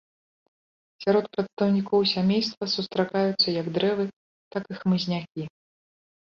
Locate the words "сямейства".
2.13-2.69